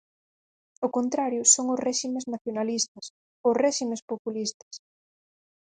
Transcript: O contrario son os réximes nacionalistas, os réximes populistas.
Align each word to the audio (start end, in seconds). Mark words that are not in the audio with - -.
O 0.85 0.87
contrario 0.97 1.41
son 1.53 1.65
os 1.73 1.81
réximes 1.87 2.25
nacionalistas, 2.33 3.05
os 3.47 3.55
réximes 3.65 4.01
populistas. 4.11 4.73